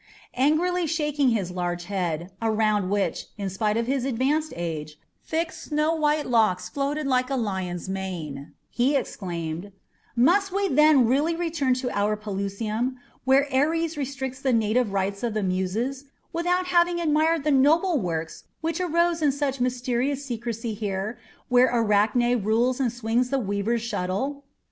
Angrily 0.33 0.87
shaking 0.87 1.29
his 1.29 1.51
large 1.51 1.83
head, 1.83 2.31
around 2.41 2.89
which, 2.89 3.27
in 3.37 3.51
spite 3.51 3.77
of 3.77 3.85
his 3.85 4.03
advanced 4.03 4.51
age, 4.55 4.97
thick 5.23 5.51
snowwhite 5.51 6.25
locks 6.25 6.69
floated 6.69 7.05
like 7.05 7.29
a 7.29 7.35
lion's 7.35 7.87
mane, 7.87 8.53
he 8.71 8.95
exclaimed, 8.95 9.71
"Must 10.15 10.51
we 10.51 10.67
then 10.69 11.05
really 11.05 11.35
return 11.35 11.75
to 11.75 11.91
our 11.95 12.17
Pelusium, 12.17 12.95
where 13.25 13.47
Ares 13.53 13.95
restricts 13.95 14.41
the 14.41 14.53
native 14.53 14.91
rights 14.91 15.21
of 15.21 15.35
the 15.35 15.43
Muses, 15.43 16.05
without 16.33 16.65
having 16.65 16.99
admired 16.99 17.43
the 17.43 17.51
noble 17.51 17.99
works 18.01 18.45
which 18.61 18.81
arose 18.81 19.21
in 19.21 19.31
such 19.31 19.61
mysterious 19.61 20.25
secrecy 20.25 20.73
here, 20.73 21.19
where 21.47 21.67
Arachne 21.71 22.41
rules 22.43 22.79
and 22.79 22.91
swings 22.91 23.29
the 23.29 23.37
weaver's 23.37 23.83
shuttle?" 23.83 24.45